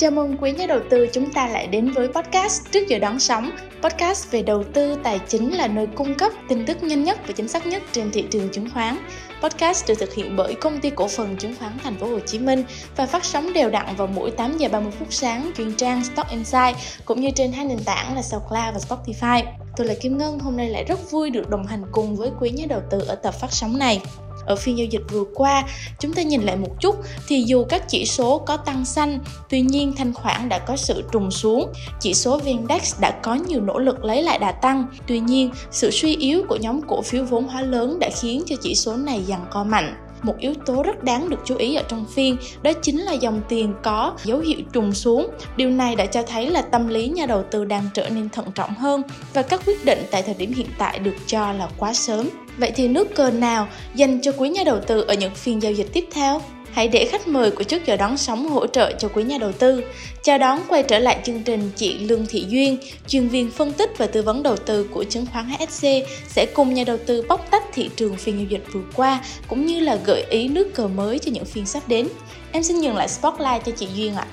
Chào 0.00 0.10
mừng 0.10 0.36
quý 0.40 0.52
nhà 0.52 0.66
đầu 0.66 0.80
tư 0.90 1.06
chúng 1.12 1.32
ta 1.32 1.46
lại 1.46 1.66
đến 1.66 1.90
với 1.90 2.08
podcast 2.08 2.62
Trước 2.72 2.88
giờ 2.88 2.98
đón 2.98 3.20
sóng. 3.20 3.50
Podcast 3.82 4.30
về 4.30 4.42
đầu 4.42 4.64
tư 4.64 4.96
tài 5.02 5.20
chính 5.28 5.56
là 5.56 5.66
nơi 5.66 5.86
cung 5.94 6.14
cấp 6.14 6.32
tin 6.48 6.66
tức 6.66 6.82
nhanh 6.82 7.04
nhất 7.04 7.18
và 7.26 7.32
chính 7.32 7.48
xác 7.48 7.66
nhất 7.66 7.82
trên 7.92 8.10
thị 8.10 8.24
trường 8.30 8.48
chứng 8.48 8.70
khoán. 8.70 8.96
Podcast 9.42 9.88
được 9.88 9.94
thực 9.94 10.14
hiện 10.14 10.36
bởi 10.36 10.54
công 10.54 10.80
ty 10.80 10.90
cổ 10.90 11.08
phần 11.08 11.36
chứng 11.36 11.54
khoán 11.58 11.72
Thành 11.82 11.96
phố 11.96 12.06
Hồ 12.06 12.20
Chí 12.20 12.38
Minh 12.38 12.64
và 12.96 13.06
phát 13.06 13.24
sóng 13.24 13.52
đều 13.52 13.70
đặn 13.70 13.96
vào 13.96 14.06
mỗi 14.06 14.30
8 14.30 14.58
giờ 14.58 14.68
30 14.68 14.92
phút 14.98 15.08
sáng 15.12 15.50
trên 15.56 15.74
trang 15.76 16.04
Stock 16.04 16.30
Insight 16.30 16.76
cũng 17.04 17.20
như 17.20 17.30
trên 17.34 17.52
hai 17.52 17.64
nền 17.64 17.84
tảng 17.84 18.16
là 18.16 18.22
SoundCloud 18.22 18.74
và 18.74 18.80
Spotify. 18.88 19.42
Tôi 19.76 19.86
là 19.86 19.94
Kim 20.00 20.18
Ngân, 20.18 20.38
hôm 20.38 20.56
nay 20.56 20.68
lại 20.68 20.84
rất 20.84 21.10
vui 21.10 21.30
được 21.30 21.50
đồng 21.50 21.66
hành 21.66 21.82
cùng 21.92 22.16
với 22.16 22.30
quý 22.40 22.50
nhà 22.50 22.64
đầu 22.68 22.80
tư 22.90 23.00
ở 23.08 23.14
tập 23.14 23.34
phát 23.34 23.52
sóng 23.52 23.78
này. 23.78 24.00
Ở 24.46 24.56
phiên 24.56 24.78
giao 24.78 24.86
dịch 24.90 25.02
vừa 25.10 25.24
qua, 25.34 25.64
chúng 25.98 26.12
ta 26.12 26.22
nhìn 26.22 26.42
lại 26.42 26.56
một 26.56 26.80
chút 26.80 26.96
thì 27.28 27.44
dù 27.46 27.64
các 27.64 27.88
chỉ 27.88 28.04
số 28.04 28.38
có 28.38 28.56
tăng 28.56 28.84
xanh, 28.84 29.18
tuy 29.48 29.60
nhiên 29.60 29.92
thanh 29.96 30.14
khoản 30.14 30.48
đã 30.48 30.58
có 30.58 30.76
sự 30.76 31.04
trùng 31.12 31.30
xuống. 31.30 31.72
Chỉ 32.00 32.14
số 32.14 32.40
VN-Index 32.40 33.00
đã 33.00 33.10
có 33.22 33.34
nhiều 33.34 33.60
nỗ 33.60 33.78
lực 33.78 34.04
lấy 34.04 34.22
lại 34.22 34.38
đà 34.38 34.52
tăng, 34.52 34.86
tuy 35.06 35.20
nhiên 35.20 35.50
sự 35.70 35.90
suy 35.90 36.16
yếu 36.16 36.42
của 36.48 36.56
nhóm 36.56 36.80
cổ 36.88 37.02
phiếu 37.02 37.24
vốn 37.24 37.48
hóa 37.48 37.62
lớn 37.62 37.98
đã 37.98 38.10
khiến 38.20 38.42
cho 38.46 38.56
chỉ 38.62 38.74
số 38.74 38.96
này 38.96 39.22
dần 39.26 39.40
co 39.50 39.64
mạnh. 39.64 39.94
Một 40.22 40.38
yếu 40.38 40.54
tố 40.66 40.82
rất 40.82 41.04
đáng 41.04 41.28
được 41.28 41.38
chú 41.44 41.56
ý 41.56 41.74
ở 41.74 41.82
trong 41.88 42.06
phiên 42.14 42.36
đó 42.62 42.72
chính 42.82 43.00
là 43.00 43.12
dòng 43.12 43.40
tiền 43.48 43.74
có 43.82 44.16
dấu 44.24 44.38
hiệu 44.38 44.58
trùng 44.72 44.92
xuống. 44.92 45.28
Điều 45.56 45.70
này 45.70 45.96
đã 45.96 46.06
cho 46.06 46.22
thấy 46.22 46.50
là 46.50 46.62
tâm 46.62 46.88
lý 46.88 47.08
nhà 47.08 47.26
đầu 47.26 47.44
tư 47.50 47.64
đang 47.64 47.88
trở 47.94 48.08
nên 48.08 48.28
thận 48.28 48.46
trọng 48.54 48.74
hơn 48.74 49.02
và 49.34 49.42
các 49.42 49.60
quyết 49.66 49.84
định 49.84 49.98
tại 50.10 50.22
thời 50.22 50.34
điểm 50.34 50.52
hiện 50.52 50.66
tại 50.78 50.98
được 50.98 51.14
cho 51.26 51.52
là 51.52 51.68
quá 51.78 51.92
sớm 51.92 52.28
vậy 52.60 52.72
thì 52.76 52.88
nước 52.88 53.14
cờ 53.14 53.30
nào 53.30 53.68
dành 53.94 54.20
cho 54.20 54.32
quý 54.36 54.48
nhà 54.48 54.62
đầu 54.64 54.80
tư 54.80 55.00
ở 55.00 55.14
những 55.14 55.34
phiên 55.34 55.62
giao 55.62 55.72
dịch 55.72 55.92
tiếp 55.92 56.08
theo 56.12 56.42
Hãy 56.72 56.88
để 56.88 57.08
khách 57.10 57.28
mời 57.28 57.50
của 57.50 57.62
trước 57.62 57.86
giờ 57.86 57.96
đón 57.96 58.16
sóng 58.16 58.48
hỗ 58.48 58.66
trợ 58.66 58.92
cho 58.98 59.08
quý 59.08 59.22
nhà 59.22 59.38
đầu 59.38 59.52
tư. 59.52 59.84
Chào 60.22 60.38
đón 60.38 60.60
quay 60.68 60.82
trở 60.82 60.98
lại 60.98 61.20
chương 61.24 61.42
trình 61.42 61.70
chị 61.76 61.98
Lương 61.98 62.26
Thị 62.26 62.46
Duyên, 62.48 62.78
chuyên 63.06 63.28
viên 63.28 63.50
phân 63.50 63.72
tích 63.72 63.90
và 63.98 64.06
tư 64.06 64.22
vấn 64.22 64.42
đầu 64.42 64.56
tư 64.56 64.88
của 64.90 65.04
chứng 65.04 65.26
khoán 65.32 65.48
HSC 65.48 65.86
sẽ 66.28 66.46
cùng 66.54 66.74
nhà 66.74 66.84
đầu 66.86 66.96
tư 67.06 67.24
bóc 67.28 67.46
tách 67.50 67.64
thị 67.72 67.90
trường 67.96 68.16
phiên 68.16 68.38
giao 68.38 68.46
dịch 68.48 68.72
vừa 68.72 68.80
qua 68.94 69.20
cũng 69.48 69.66
như 69.66 69.80
là 69.80 69.98
gợi 70.04 70.24
ý 70.30 70.48
nước 70.48 70.74
cờ 70.74 70.88
mới 70.88 71.18
cho 71.18 71.30
những 71.34 71.44
phiên 71.44 71.66
sắp 71.66 71.88
đến. 71.88 72.08
Em 72.52 72.62
xin 72.62 72.80
nhường 72.80 72.96
lại 72.96 73.08
spotlight 73.08 73.64
cho 73.64 73.72
chị 73.72 73.88
Duyên 73.94 74.14
ạ. 74.14 74.26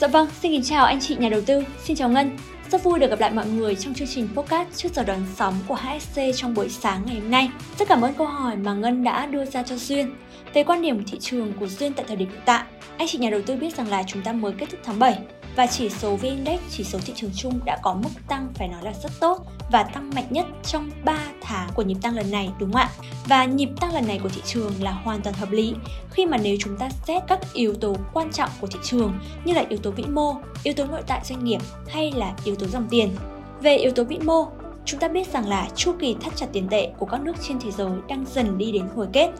Dạ 0.00 0.08
vâng, 0.08 0.28
xin 0.42 0.52
kính 0.52 0.62
chào 0.64 0.84
anh 0.84 1.00
chị 1.00 1.16
nhà 1.18 1.28
đầu 1.28 1.40
tư, 1.40 1.64
xin 1.84 1.96
chào 1.96 2.08
Ngân. 2.08 2.36
Rất 2.72 2.84
vui 2.84 2.98
được 2.98 3.10
gặp 3.10 3.20
lại 3.20 3.30
mọi 3.30 3.46
người 3.46 3.74
trong 3.74 3.94
chương 3.94 4.08
trình 4.08 4.28
podcast 4.34 4.68
trước 4.76 4.88
giờ 4.94 5.02
đón 5.04 5.18
sóng 5.34 5.54
của 5.68 5.74
HSC 5.74 6.20
trong 6.36 6.54
buổi 6.54 6.68
sáng 6.68 7.02
ngày 7.06 7.20
hôm 7.20 7.30
nay. 7.30 7.50
Rất 7.78 7.88
cảm 7.88 8.02
ơn 8.02 8.14
câu 8.14 8.26
hỏi 8.26 8.56
mà 8.56 8.74
Ngân 8.74 9.04
đã 9.04 9.26
đưa 9.26 9.44
ra 9.44 9.62
cho 9.62 9.76
Duyên. 9.76 10.14
Về 10.54 10.64
quan 10.64 10.82
điểm 10.82 11.04
thị 11.04 11.18
trường 11.18 11.52
của 11.60 11.66
Duyên 11.66 11.92
tại 11.92 12.04
thời 12.08 12.16
điểm 12.16 12.28
hiện 12.28 12.40
tại, 12.44 12.64
anh 12.98 13.08
chị 13.08 13.18
nhà 13.18 13.30
đầu 13.30 13.40
tư 13.46 13.56
biết 13.56 13.76
rằng 13.76 13.88
là 13.88 14.02
chúng 14.06 14.22
ta 14.22 14.32
mới 14.32 14.52
kết 14.58 14.66
thúc 14.70 14.80
tháng 14.84 14.98
7 14.98 15.18
và 15.56 15.66
chỉ 15.66 15.90
số 15.90 16.16
VN-Index, 16.16 16.58
chỉ 16.70 16.84
số 16.84 16.98
thị 17.06 17.12
trường 17.16 17.30
chung 17.36 17.60
đã 17.64 17.78
có 17.82 17.94
mức 17.94 18.10
tăng 18.28 18.48
phải 18.54 18.68
nói 18.68 18.82
là 18.82 18.92
rất 19.02 19.10
tốt 19.20 19.46
và 19.70 19.82
tăng 19.82 20.10
mạnh 20.14 20.26
nhất 20.30 20.46
trong 20.64 20.90
3 21.04 21.18
tháng 21.40 21.68
của 21.74 21.82
nhịp 21.82 21.96
tăng 22.02 22.14
lần 22.14 22.30
này 22.30 22.50
đúng 22.58 22.72
không 22.72 22.80
ạ? 22.80 22.90
Và 23.26 23.44
nhịp 23.44 23.68
tăng 23.80 23.94
lần 23.94 24.06
này 24.06 24.20
của 24.22 24.28
thị 24.28 24.42
trường 24.44 24.72
là 24.80 24.90
hoàn 24.90 25.20
toàn 25.20 25.36
hợp 25.36 25.50
lý 25.50 25.74
khi 26.10 26.26
mà 26.26 26.36
nếu 26.42 26.56
chúng 26.60 26.76
ta 26.76 26.88
xét 27.06 27.22
các 27.28 27.40
yếu 27.52 27.74
tố 27.74 27.96
quan 28.12 28.32
trọng 28.32 28.50
của 28.60 28.66
thị 28.66 28.78
trường 28.82 29.18
như 29.44 29.52
là 29.54 29.64
yếu 29.68 29.78
tố 29.78 29.90
vĩ 29.90 30.04
mô, 30.04 30.34
yếu 30.62 30.74
tố 30.74 30.84
nội 30.84 31.02
tại 31.06 31.20
doanh 31.24 31.44
nghiệp 31.44 31.60
hay 31.88 32.12
là 32.12 32.34
yếu 32.44 32.56
tố 32.56 32.66
dòng 32.66 32.86
tiền. 32.90 33.10
Về 33.60 33.76
yếu 33.76 33.90
tố 33.90 34.04
vĩ 34.04 34.18
mô, 34.18 34.48
Chúng 34.84 35.00
ta 35.00 35.08
biết 35.08 35.32
rằng 35.32 35.48
là 35.48 35.68
chu 35.76 35.92
kỳ 35.98 36.16
thắt 36.20 36.36
chặt 36.36 36.46
tiền 36.52 36.68
tệ 36.70 36.90
của 36.98 37.06
các 37.06 37.20
nước 37.20 37.32
trên 37.48 37.58
thế 37.60 37.70
giới 37.70 37.92
đang 38.08 38.24
dần 38.34 38.58
đi 38.58 38.72
đến 38.72 38.82
hồi 38.96 39.06
kết 39.12 39.30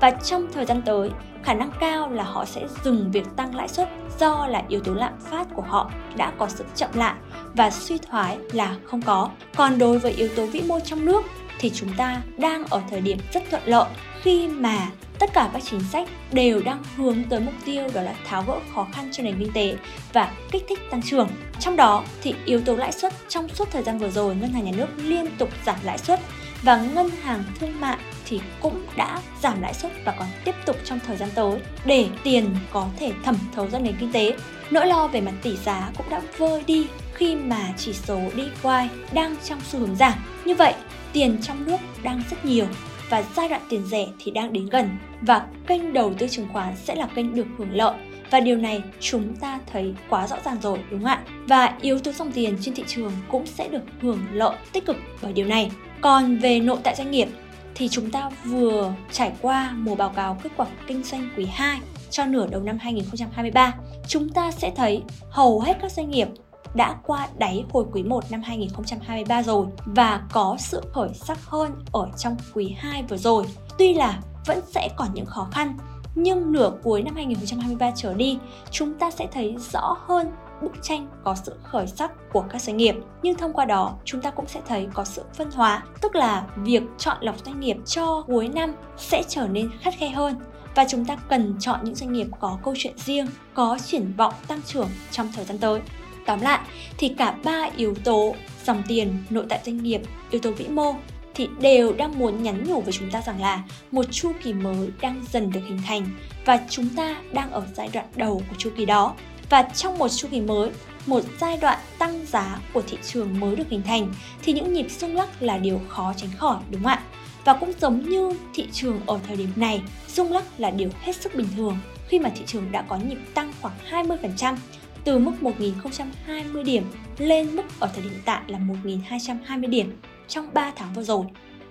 và 0.00 0.10
trong 0.10 0.46
thời 0.52 0.64
gian 0.64 0.82
tới, 0.82 1.10
khả 1.42 1.54
năng 1.54 1.70
cao 1.80 2.10
là 2.10 2.24
họ 2.24 2.44
sẽ 2.44 2.66
dừng 2.84 3.10
việc 3.10 3.24
tăng 3.36 3.54
lãi 3.54 3.68
suất 3.68 3.88
do 4.18 4.46
là 4.46 4.62
yếu 4.68 4.80
tố 4.80 4.94
lạm 4.94 5.12
phát 5.30 5.46
của 5.54 5.62
họ 5.62 5.90
đã 6.16 6.32
có 6.38 6.48
sự 6.48 6.64
chậm 6.74 6.90
lại 6.94 7.14
và 7.54 7.70
suy 7.70 7.98
thoái 7.98 8.38
là 8.52 8.76
không 8.84 9.02
có. 9.02 9.30
Còn 9.56 9.78
đối 9.78 9.98
với 9.98 10.12
yếu 10.12 10.28
tố 10.36 10.46
vĩ 10.46 10.60
mô 10.60 10.80
trong 10.80 11.04
nước 11.04 11.22
thì 11.58 11.70
chúng 11.70 11.94
ta 11.96 12.22
đang 12.36 12.64
ở 12.70 12.82
thời 12.90 13.00
điểm 13.00 13.18
rất 13.32 13.42
thuận 13.50 13.62
lợi 13.66 13.88
khi 14.22 14.48
mà 14.48 14.88
tất 15.22 15.32
cả 15.32 15.50
các 15.52 15.62
chính 15.64 15.80
sách 15.80 16.08
đều 16.32 16.62
đang 16.64 16.82
hướng 16.96 17.24
tới 17.24 17.40
mục 17.40 17.54
tiêu 17.64 17.88
đó 17.94 18.02
là 18.02 18.14
tháo 18.24 18.44
gỡ 18.46 18.58
khó 18.74 18.86
khăn 18.92 19.08
cho 19.12 19.22
nền 19.22 19.38
kinh 19.38 19.52
tế 19.52 19.76
và 20.12 20.32
kích 20.50 20.64
thích 20.68 20.78
tăng 20.90 21.02
trưởng. 21.02 21.28
Trong 21.60 21.76
đó 21.76 22.04
thì 22.22 22.34
yếu 22.44 22.60
tố 22.60 22.76
lãi 22.76 22.92
suất 22.92 23.12
trong 23.28 23.48
suốt 23.48 23.68
thời 23.70 23.82
gian 23.82 23.98
vừa 23.98 24.10
rồi 24.10 24.34
ngân 24.34 24.52
hàng 24.52 24.64
nhà 24.64 24.72
nước 24.76 24.86
liên 24.96 25.26
tục 25.38 25.48
giảm 25.66 25.76
lãi 25.84 25.98
suất 25.98 26.20
và 26.62 26.82
ngân 26.82 27.10
hàng 27.22 27.44
thương 27.60 27.80
mại 27.80 27.98
thì 28.24 28.40
cũng 28.60 28.86
đã 28.96 29.20
giảm 29.42 29.62
lãi 29.62 29.74
suất 29.74 29.92
và 30.04 30.14
còn 30.18 30.28
tiếp 30.44 30.54
tục 30.66 30.76
trong 30.84 30.98
thời 31.06 31.16
gian 31.16 31.28
tới 31.34 31.60
để 31.84 32.06
tiền 32.22 32.56
có 32.72 32.88
thể 32.98 33.12
thẩm 33.24 33.36
thấu 33.54 33.68
ra 33.68 33.78
nền 33.78 33.94
kinh 34.00 34.12
tế. 34.12 34.36
Nỗi 34.70 34.86
lo 34.86 35.06
về 35.06 35.20
mặt 35.20 35.34
tỷ 35.42 35.56
giá 35.56 35.90
cũng 35.96 36.10
đã 36.10 36.22
vơi 36.38 36.62
đi 36.66 36.86
khi 37.14 37.36
mà 37.36 37.72
chỉ 37.76 37.92
số 37.92 38.20
DXY 38.32 39.02
đang 39.12 39.36
trong 39.44 39.60
xu 39.68 39.78
hướng 39.78 39.96
giảm. 39.96 40.14
Như 40.44 40.54
vậy, 40.54 40.74
tiền 41.12 41.38
trong 41.42 41.64
nước 41.64 41.78
đang 42.02 42.22
rất 42.30 42.44
nhiều 42.44 42.66
và 43.12 43.22
giai 43.36 43.48
đoạn 43.48 43.62
tiền 43.68 43.86
rẻ 43.86 44.06
thì 44.18 44.30
đang 44.30 44.52
đến 44.52 44.68
gần 44.68 44.90
và 45.20 45.46
kênh 45.66 45.92
đầu 45.92 46.14
tư 46.18 46.28
chứng 46.28 46.48
khoán 46.52 46.74
sẽ 46.84 46.94
là 46.94 47.06
kênh 47.06 47.34
được 47.34 47.46
hưởng 47.58 47.76
lợi 47.76 47.94
và 48.30 48.40
điều 48.40 48.56
này 48.56 48.82
chúng 49.00 49.36
ta 49.36 49.60
thấy 49.72 49.94
quá 50.08 50.26
rõ 50.26 50.36
ràng 50.44 50.56
rồi, 50.62 50.78
đúng 50.90 51.00
không 51.00 51.08
ạ? 51.08 51.22
Và 51.46 51.78
yếu 51.80 51.98
tố 51.98 52.12
dòng 52.12 52.32
tiền 52.32 52.56
trên 52.60 52.74
thị 52.74 52.84
trường 52.86 53.12
cũng 53.28 53.46
sẽ 53.46 53.68
được 53.68 53.82
hưởng 54.00 54.18
lợi 54.32 54.56
tích 54.72 54.86
cực 54.86 54.96
bởi 55.22 55.32
điều 55.32 55.46
này. 55.46 55.70
Còn 56.00 56.38
về 56.38 56.60
nội 56.60 56.78
tại 56.82 56.94
doanh 56.94 57.10
nghiệp 57.10 57.28
thì 57.74 57.88
chúng 57.88 58.10
ta 58.10 58.30
vừa 58.44 58.92
trải 59.10 59.32
qua 59.40 59.72
mùa 59.76 59.94
báo 59.94 60.08
cáo 60.08 60.38
kết 60.42 60.50
quả 60.56 60.66
kinh 60.86 61.02
doanh 61.02 61.28
quý 61.36 61.46
2 61.52 61.80
cho 62.10 62.24
nửa 62.24 62.46
đầu 62.46 62.62
năm 62.62 62.78
2023. 62.80 63.74
Chúng 64.08 64.28
ta 64.28 64.50
sẽ 64.50 64.72
thấy 64.76 65.02
hầu 65.30 65.60
hết 65.60 65.76
các 65.82 65.92
doanh 65.92 66.10
nghiệp 66.10 66.28
đã 66.74 66.96
qua 67.06 67.28
đáy 67.38 67.64
hồi 67.72 67.84
quý 67.92 68.02
1 68.02 68.30
năm 68.30 68.42
2023 68.42 69.42
rồi 69.42 69.66
và 69.84 70.22
có 70.32 70.56
sự 70.58 70.80
khởi 70.92 71.08
sắc 71.14 71.38
hơn 71.44 71.70
ở 71.92 72.08
trong 72.18 72.36
quý 72.54 72.76
2 72.78 73.02
vừa 73.08 73.16
rồi. 73.16 73.44
Tuy 73.78 73.94
là 73.94 74.20
vẫn 74.46 74.60
sẽ 74.70 74.88
còn 74.96 75.08
những 75.14 75.26
khó 75.26 75.48
khăn, 75.52 75.76
nhưng 76.14 76.52
nửa 76.52 76.72
cuối 76.82 77.02
năm 77.02 77.14
2023 77.14 77.90
trở 77.96 78.14
đi, 78.14 78.38
chúng 78.70 78.94
ta 78.94 79.10
sẽ 79.10 79.26
thấy 79.32 79.56
rõ 79.72 79.96
hơn 80.06 80.30
bức 80.62 80.72
tranh 80.82 81.06
có 81.24 81.34
sự 81.34 81.54
khởi 81.62 81.86
sắc 81.86 82.32
của 82.32 82.44
các 82.50 82.62
doanh 82.62 82.76
nghiệp. 82.76 82.94
Nhưng 83.22 83.36
thông 83.36 83.52
qua 83.52 83.64
đó, 83.64 83.94
chúng 84.04 84.20
ta 84.20 84.30
cũng 84.30 84.46
sẽ 84.46 84.60
thấy 84.68 84.88
có 84.94 85.04
sự 85.04 85.22
phân 85.34 85.50
hóa, 85.50 85.82
tức 86.00 86.14
là 86.14 86.46
việc 86.56 86.82
chọn 86.98 87.16
lọc 87.20 87.44
doanh 87.44 87.60
nghiệp 87.60 87.76
cho 87.86 88.22
cuối 88.26 88.48
năm 88.48 88.74
sẽ 88.96 89.22
trở 89.28 89.48
nên 89.48 89.70
khắt 89.80 89.94
khe 89.98 90.08
hơn 90.08 90.34
và 90.74 90.84
chúng 90.88 91.04
ta 91.04 91.16
cần 91.28 91.56
chọn 91.60 91.80
những 91.82 91.94
doanh 91.94 92.12
nghiệp 92.12 92.26
có 92.40 92.58
câu 92.64 92.74
chuyện 92.78 92.98
riêng, 92.98 93.26
có 93.54 93.78
triển 93.86 94.12
vọng 94.16 94.34
tăng 94.48 94.62
trưởng 94.62 94.88
trong 95.10 95.28
thời 95.36 95.44
gian 95.44 95.58
tới. 95.58 95.80
Tóm 96.26 96.40
lại 96.40 96.60
thì 96.98 97.08
cả 97.08 97.34
ba 97.44 97.68
yếu 97.76 97.94
tố 98.04 98.34
dòng 98.64 98.82
tiền, 98.88 99.24
nội 99.30 99.44
tại 99.48 99.60
doanh 99.66 99.82
nghiệp, 99.82 100.00
yếu 100.30 100.40
tố 100.40 100.50
vĩ 100.50 100.68
mô 100.68 100.94
thì 101.34 101.48
đều 101.60 101.92
đang 101.92 102.18
muốn 102.18 102.42
nhắn 102.42 102.64
nhủ 102.66 102.80
với 102.80 102.92
chúng 102.92 103.10
ta 103.10 103.22
rằng 103.26 103.40
là 103.40 103.62
một 103.90 104.04
chu 104.10 104.32
kỳ 104.42 104.52
mới 104.52 104.88
đang 105.00 105.24
dần 105.32 105.52
được 105.52 105.60
hình 105.68 105.80
thành 105.86 106.06
và 106.44 106.60
chúng 106.70 106.88
ta 106.88 107.16
đang 107.32 107.50
ở 107.50 107.62
giai 107.74 107.90
đoạn 107.92 108.06
đầu 108.16 108.42
của 108.50 108.56
chu 108.58 108.70
kỳ 108.76 108.84
đó. 108.84 109.14
Và 109.50 109.62
trong 109.62 109.98
một 109.98 110.08
chu 110.08 110.28
kỳ 110.30 110.40
mới, 110.40 110.70
một 111.06 111.20
giai 111.40 111.56
đoạn 111.56 111.78
tăng 111.98 112.26
giá 112.26 112.58
của 112.72 112.82
thị 112.82 112.98
trường 113.02 113.40
mới 113.40 113.56
được 113.56 113.68
hình 113.68 113.82
thành 113.82 114.14
thì 114.42 114.52
những 114.52 114.72
nhịp 114.72 114.86
rung 114.90 115.16
lắc 115.16 115.42
là 115.42 115.58
điều 115.58 115.80
khó 115.88 116.12
tránh 116.16 116.30
khỏi 116.38 116.56
đúng 116.70 116.82
không 116.82 116.92
ạ? 116.92 117.02
Và 117.44 117.54
cũng 117.54 117.72
giống 117.80 118.08
như 118.08 118.32
thị 118.54 118.66
trường 118.72 119.00
ở 119.06 119.20
thời 119.26 119.36
điểm 119.36 119.52
này, 119.56 119.82
rung 120.08 120.32
lắc 120.32 120.44
là 120.58 120.70
điều 120.70 120.90
hết 121.00 121.16
sức 121.16 121.34
bình 121.34 121.46
thường 121.56 121.78
khi 122.08 122.18
mà 122.18 122.30
thị 122.36 122.42
trường 122.46 122.72
đã 122.72 122.82
có 122.88 122.96
nhịp 122.96 123.18
tăng 123.34 123.52
khoảng 123.60 123.74
20% 123.90 124.56
từ 125.04 125.18
mức 125.18 125.32
1.020 125.40 126.64
điểm 126.64 126.84
lên 127.18 127.56
mức 127.56 127.62
ở 127.80 127.90
thời 127.94 128.02
điểm 128.02 128.12
hiện 128.12 128.22
tại 128.24 128.42
là 128.48 128.58
1.220 128.84 129.68
điểm 129.68 129.92
trong 130.28 130.48
3 130.54 130.72
tháng 130.76 130.94
vừa 130.94 131.02
rồi. 131.02 131.24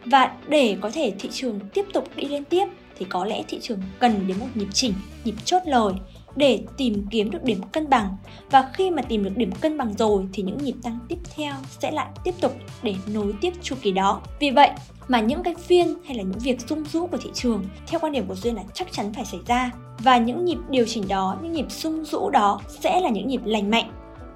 Và 0.06 0.32
để 0.48 0.78
có 0.82 0.92
thể 0.94 1.14
thị 1.20 1.30
trường 1.32 1.60
tiếp 1.74 1.86
tục 1.94 2.08
đi 2.16 2.28
lên 2.28 2.46
tiếp 2.46 2.66
thì 2.98 3.06
có 3.10 3.26
lẽ 3.26 3.44
thị 3.48 3.60
trường 3.62 3.82
cần 4.00 4.28
đến 4.28 4.40
một 4.40 4.48
nhịp 4.56 4.68
chỉnh, 4.74 4.94
nhịp 5.24 5.36
chốt 5.46 5.62
lời 5.66 5.94
để 6.36 6.64
tìm 6.78 7.06
kiếm 7.12 7.32
được 7.32 7.44
điểm 7.44 7.62
cân 7.72 7.90
bằng 7.90 8.16
và 8.52 8.70
khi 8.74 8.92
mà 8.92 9.02
tìm 9.02 9.24
được 9.24 9.38
điểm 9.38 9.52
cân 9.52 9.78
bằng 9.78 9.94
rồi 9.98 10.28
thì 10.34 10.44
những 10.44 10.58
nhịp 10.58 10.76
tăng 10.84 11.00
tiếp 11.08 11.18
theo 11.36 11.54
sẽ 11.80 11.92
lại 11.92 12.08
tiếp 12.24 12.34
tục 12.42 12.56
để 12.84 12.96
nối 13.14 13.34
tiếp 13.42 13.54
chu 13.62 13.76
kỳ 13.82 13.92
đó. 13.92 14.22
Vì 14.40 14.52
vậy 14.52 14.70
mà 15.08 15.20
những 15.20 15.44
cái 15.44 15.56
phiên 15.56 15.96
hay 16.06 16.18
là 16.18 16.24
những 16.24 16.40
việc 16.40 16.62
rung 16.62 16.86
rũ 16.86 17.08
của 17.08 17.18
thị 17.18 17.30
trường 17.34 17.66
theo 17.88 18.00
quan 18.00 18.14
điểm 18.14 18.26
của 18.28 18.36
Duyên 18.36 18.56
là 18.56 18.64
chắc 18.74 18.92
chắn 18.92 19.14
phải 19.14 19.26
xảy 19.26 19.40
ra 19.48 19.72
và 20.00 20.18
những 20.18 20.46
nhịp 20.46 20.58
điều 20.70 20.86
chỉnh 20.86 21.08
đó, 21.08 21.38
những 21.42 21.52
nhịp 21.52 21.72
rung 21.72 22.06
rũ 22.06 22.30
đó 22.30 22.62
sẽ 22.68 23.02
là 23.02 23.10
những 23.10 23.28
nhịp 23.28 23.42
lành 23.46 23.72
mạnh 23.72 23.92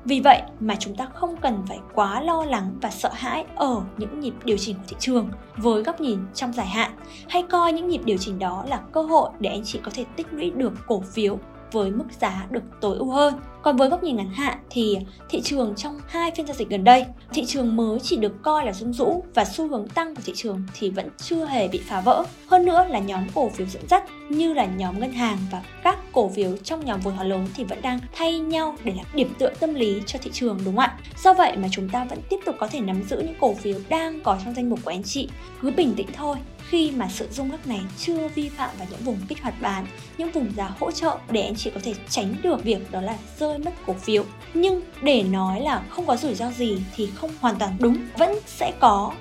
vì 0.06 0.20
vậy 0.20 0.42
mà 0.60 0.76
chúng 0.80 0.96
ta 0.96 1.06
không 1.14 1.36
cần 1.42 1.64
phải 1.68 1.80
quá 1.94 2.22
lo 2.22 2.46
lắng 2.46 2.78
và 2.82 2.90
sợ 2.90 3.10
hãi 3.14 3.46
ở 3.56 3.82
những 3.98 4.20
nhịp 4.20 4.34
điều 4.44 4.58
chỉnh 4.58 4.76
của 4.76 4.84
thị 4.88 4.96
trường 5.00 5.30
với 5.58 5.84
góc 5.84 6.02
nhìn 6.02 6.20
trong 6.34 6.54
dài 6.54 6.66
hạn. 6.66 6.92
Hay 7.30 7.44
coi 7.44 7.74
những 7.74 7.88
nhịp 7.88 8.02
điều 8.06 8.18
chỉnh 8.18 8.40
đó 8.40 8.66
là 8.68 8.78
cơ 8.92 9.02
hội 9.02 9.30
để 9.40 9.50
anh 9.50 9.64
chị 9.64 9.80
có 9.84 9.92
thể 9.94 10.06
tích 10.16 10.28
lũy 10.32 10.52
được 10.52 10.74
cổ 10.88 11.04
phiếu 11.14 11.40
với 11.76 11.92
mức 11.92 12.06
giá 12.20 12.48
được 12.50 12.64
tối 12.82 12.98
ưu 12.98 13.12
hơn. 13.12 13.34
Còn 13.66 13.78
với 13.78 13.90
góc 13.90 14.04
nhìn 14.04 14.16
ngắn 14.16 14.30
hạn 14.30 14.58
thì 14.70 14.98
thị 15.30 15.42
trường 15.42 15.74
trong 15.78 16.00
hai 16.08 16.32
phiên 16.32 16.48
giao 16.48 16.56
dịch 16.56 16.70
gần 16.70 16.84
đây, 16.84 17.06
thị 17.34 17.46
trường 17.46 17.76
mới 17.76 18.00
chỉ 18.00 18.18
được 18.18 18.42
coi 18.42 18.66
là 18.66 18.74
rung 18.74 18.94
rũ 18.94 19.24
và 19.34 19.46
xu 19.46 19.68
hướng 19.68 19.88
tăng 19.88 20.16
của 20.16 20.22
thị 20.26 20.34
trường 20.36 20.64
thì 20.80 20.90
vẫn 20.90 21.10
chưa 21.18 21.46
hề 21.46 21.68
bị 21.68 21.82
phá 21.86 22.02
vỡ. 22.02 22.24
Hơn 22.48 22.66
nữa 22.66 22.86
là 22.90 23.00
nhóm 23.00 23.24
cổ 23.34 23.50
phiếu 23.50 23.68
dẫn 23.68 23.88
dắt 23.90 24.04
như 24.30 24.54
là 24.54 24.66
nhóm 24.66 25.00
ngân 25.00 25.12
hàng 25.12 25.38
và 25.52 25.62
các 25.84 25.98
cổ 26.12 26.30
phiếu 26.30 26.58
trong 26.58 26.86
nhóm 26.86 27.00
vốn 27.00 27.14
hóa 27.14 27.24
lớn 27.24 27.48
thì 27.56 27.64
vẫn 27.64 27.82
đang 27.82 28.00
thay 28.16 28.40
nhau 28.40 28.76
để 28.84 28.94
làm 28.98 29.06
điểm 29.14 29.34
tựa 29.40 29.50
tâm 29.60 29.74
lý 29.74 30.02
cho 30.06 30.20
thị 30.22 30.32
trường 30.34 30.58
đúng 30.66 30.76
không 30.76 30.86
ạ? 30.86 31.00
Do 31.24 31.34
vậy 31.34 31.58
mà 31.58 31.68
chúng 31.72 31.90
ta 31.90 32.06
vẫn 32.06 32.20
tiếp 32.30 32.40
tục 32.46 32.56
có 32.60 32.68
thể 32.68 32.80
nắm 32.80 33.04
giữ 33.04 33.18
những 33.18 33.36
cổ 33.40 33.54
phiếu 33.54 33.80
đang 33.90 34.20
có 34.24 34.38
trong 34.46 34.54
danh 34.54 34.70
mục 34.70 34.80
của 34.84 34.92
anh 34.92 35.04
chị. 35.04 35.30
Cứ 35.62 35.72
bình 35.72 35.94
tĩnh 35.96 36.08
thôi, 36.14 36.38
khi 36.70 36.92
mà 36.92 37.08
sự 37.10 37.28
rung 37.32 37.52
lắc 37.52 37.68
này 37.68 37.82
chưa 37.98 38.28
vi 38.28 38.50
phạm 38.50 38.70
vào 38.78 38.88
những 38.92 39.00
vùng 39.00 39.18
kích 39.28 39.42
hoạt 39.42 39.62
bán, 39.62 39.86
những 40.18 40.32
vùng 40.32 40.52
giá 40.56 40.72
hỗ 40.80 40.92
trợ 40.92 41.18
để 41.30 41.42
anh 41.42 41.56
chị 41.56 41.70
có 41.70 41.80
thể 41.84 41.94
tránh 42.10 42.36
được 42.44 42.64
việc 42.64 42.92
đó 42.92 43.02
là 43.02 43.18
rơi 43.40 43.55
mất 43.58 43.72
cổ 43.86 43.94
phiếu. 43.94 44.26
Nhưng 44.54 44.82
để 45.02 45.24
nói 45.24 45.62
là 45.62 45.84
không 45.90 46.06
có 46.06 46.16
rủi 46.16 46.34
ro 46.34 46.52
gì 46.52 46.78
thì 46.96 47.10
không 47.16 47.32
hoàn 47.40 47.56
toàn 47.56 47.76
đúng, 47.80 47.98
vẫn 48.18 48.40
sẽ 48.46 48.74
có 48.80 49.12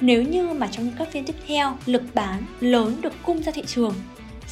nếu 0.00 0.22
như 0.22 0.48
mà 0.48 0.66
trong 0.66 0.90
các 0.98 1.08
phiên 1.12 1.24
tiếp 1.24 1.34
theo 1.46 1.76
lực 1.86 2.02
bán 2.14 2.44
lớn 2.60 2.96
được 3.00 3.12
cung 3.22 3.42
ra 3.42 3.52
thị 3.52 3.62
trường 3.66 3.94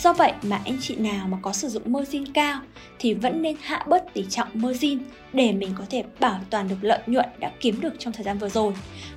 Do 0.02 0.12
vậy 0.12 0.32
mà 0.42 0.60
anh 0.64 0.78
chị 0.80 0.96
nào 0.96 1.28
mà 1.28 1.38
có 1.42 1.52
sử 1.52 1.68
dụng 1.68 1.82
margin 1.92 2.32
cao 2.32 2.60
thì 2.98 3.14
vẫn 3.14 3.42
nên 3.42 3.56
hạ 3.62 3.84
bớt 3.88 4.14
tỷ 4.14 4.24
trọng 4.30 4.48
margin 4.54 4.98
để 5.32 5.52
mình 5.52 5.70
có 5.78 5.84
thể 5.90 6.04
bảo 6.20 6.40
toàn 6.50 6.68
được 6.68 6.76
lợi 6.82 7.00
nhuận 7.06 7.26
đã 7.38 7.52
kiếm 7.60 7.80
được 7.80 7.92
trong 7.98 8.12
thời 8.12 8.24
gian 8.24 8.38
vừa 8.38 8.48
rồi. 8.48 8.72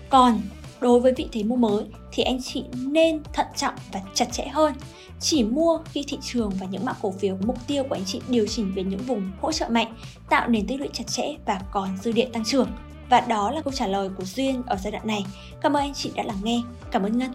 Còn 0.10 0.42
đối 0.80 1.00
với 1.00 1.14
vị 1.18 1.28
thế 1.32 1.44
mua 1.44 1.56
mới 1.56 1.86
thì 2.12 2.24
anh 2.24 2.42
chị 2.44 2.64
nên 2.74 3.22
thận 3.34 3.46
trọng 3.56 3.74
và 3.92 4.02
chặt 4.14 4.26
chẽ 4.32 4.48
hơn. 4.48 4.74
Chỉ 5.22 5.44
mua 5.44 5.80
khi 5.86 6.04
thị 6.08 6.18
trường 6.22 6.50
và 6.50 6.68
những 6.72 6.86
mã 6.86 6.94
cổ 7.02 7.12
phiếu 7.12 7.38
mục 7.46 7.58
tiêu 7.68 7.84
của 7.84 7.96
anh 7.96 8.06
chị 8.06 8.22
điều 8.30 8.48
chỉnh 8.48 8.72
về 8.76 8.84
những 8.84 9.00
vùng 9.00 9.32
hỗ 9.42 9.52
trợ 9.52 9.70
mạnh, 9.70 9.96
tạo 10.30 10.48
nền 10.48 10.68
tích 10.68 10.80
lũy 10.80 10.90
chặt 10.94 11.08
chẽ 11.08 11.24
và 11.46 11.62
còn 11.72 11.98
dư 11.98 12.12
địa 12.12 12.28
tăng 12.34 12.46
trưởng. 12.46 12.68
Và 13.10 13.22
đó 13.22 13.52
là 13.52 13.62
câu 13.62 13.74
trả 13.74 13.88
lời 13.88 14.10
của 14.18 14.24
Duyên 14.24 14.64
ở 14.66 14.78
giai 14.84 14.92
đoạn 14.92 15.08
này. 15.08 15.26
Cảm 15.62 15.74
ơn 15.74 15.82
anh 15.82 15.94
chị 15.94 16.12
đã 16.16 16.24
lắng 16.24 16.40
nghe. 16.44 16.62
Cảm 16.92 17.04
ơn 17.04 17.18
Ngân. 17.18 17.32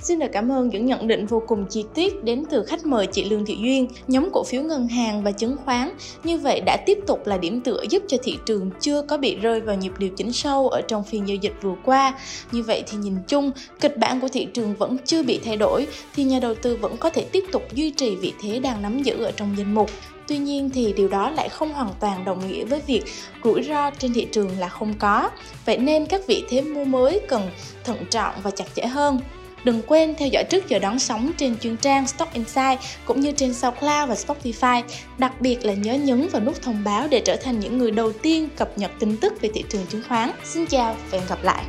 Xin 0.00 0.18
được 0.18 0.26
cảm 0.32 0.52
ơn 0.52 0.68
những 0.68 0.86
nhận 0.86 1.08
định 1.08 1.26
vô 1.26 1.42
cùng 1.46 1.64
chi 1.70 1.84
tiết 1.94 2.24
đến 2.24 2.44
từ 2.50 2.64
khách 2.64 2.86
mời 2.86 3.06
chị 3.06 3.24
Lương 3.24 3.44
Thị 3.44 3.56
Duyên, 3.60 3.88
nhóm 4.06 4.28
cổ 4.32 4.44
phiếu 4.44 4.62
ngân 4.62 4.88
hàng 4.88 5.22
và 5.22 5.32
chứng 5.32 5.56
khoán. 5.64 5.90
Như 6.24 6.38
vậy 6.38 6.60
đã 6.66 6.76
tiếp 6.86 6.98
tục 7.06 7.26
là 7.26 7.38
điểm 7.38 7.60
tựa 7.60 7.82
giúp 7.90 8.02
cho 8.08 8.16
thị 8.22 8.38
trường 8.46 8.70
chưa 8.80 9.02
có 9.02 9.18
bị 9.18 9.36
rơi 9.36 9.60
vào 9.60 9.76
nhịp 9.76 9.92
điều 9.98 10.10
chỉnh 10.16 10.32
sâu 10.32 10.68
ở 10.68 10.82
trong 10.82 11.04
phiên 11.04 11.28
giao 11.28 11.36
dịch 11.36 11.54
vừa 11.62 11.74
qua. 11.84 12.14
Như 12.52 12.62
vậy 12.62 12.82
thì 12.90 12.98
nhìn 12.98 13.14
chung, 13.28 13.50
kịch 13.80 13.96
bản 13.96 14.20
của 14.20 14.28
thị 14.28 14.44
trường 14.44 14.74
vẫn 14.74 14.96
chưa 15.04 15.22
bị 15.22 15.40
thay 15.44 15.56
đổi 15.56 15.86
thì 16.14 16.24
nhà 16.24 16.38
đầu 16.40 16.54
tư 16.54 16.76
vẫn 16.76 16.96
có 16.96 17.10
thể 17.10 17.24
tiếp 17.32 17.44
tục 17.52 17.62
duy 17.74 17.90
trì 17.90 18.16
vị 18.16 18.32
thế 18.42 18.58
đang 18.58 18.82
nắm 18.82 19.02
giữ 19.02 19.24
ở 19.24 19.32
trong 19.32 19.54
danh 19.58 19.74
mục. 19.74 19.90
Tuy 20.28 20.38
nhiên 20.38 20.70
thì 20.70 20.92
điều 20.92 21.08
đó 21.08 21.30
lại 21.30 21.48
không 21.48 21.72
hoàn 21.72 21.90
toàn 22.00 22.24
đồng 22.24 22.48
nghĩa 22.48 22.64
với 22.64 22.80
việc 22.86 23.02
rủi 23.44 23.62
ro 23.62 23.90
trên 23.90 24.12
thị 24.12 24.26
trường 24.32 24.58
là 24.58 24.68
không 24.68 24.94
có. 24.98 25.30
Vậy 25.64 25.78
nên 25.78 26.06
các 26.06 26.20
vị 26.26 26.44
thế 26.48 26.62
mua 26.62 26.84
mới 26.84 27.20
cần 27.28 27.42
thận 27.84 27.96
trọng 28.10 28.34
và 28.42 28.50
chặt 28.50 28.74
chẽ 28.74 28.86
hơn. 28.86 29.20
Đừng 29.64 29.82
quên 29.86 30.14
theo 30.18 30.28
dõi 30.28 30.44
trước 30.44 30.68
giờ 30.68 30.78
đón 30.78 30.98
sóng 30.98 31.32
trên 31.36 31.58
chuyên 31.58 31.76
trang 31.76 32.06
Stock 32.06 32.32
Insight 32.32 32.78
cũng 33.04 33.20
như 33.20 33.32
trên 33.32 33.54
SoundCloud 33.54 34.08
và 34.08 34.14
Spotify. 34.14 34.82
Đặc 35.18 35.40
biệt 35.40 35.64
là 35.64 35.74
nhớ 35.74 35.94
nhấn 35.94 36.28
vào 36.28 36.42
nút 36.42 36.62
thông 36.62 36.84
báo 36.84 37.08
để 37.10 37.20
trở 37.24 37.36
thành 37.36 37.60
những 37.60 37.78
người 37.78 37.90
đầu 37.90 38.12
tiên 38.12 38.48
cập 38.56 38.78
nhật 38.78 38.90
tin 38.98 39.16
tức 39.16 39.32
về 39.40 39.48
thị 39.54 39.64
trường 39.68 39.86
chứng 39.86 40.02
khoán. 40.08 40.30
Xin 40.44 40.66
chào 40.66 40.96
và 41.10 41.18
hẹn 41.18 41.28
gặp 41.28 41.38
lại! 41.42 41.64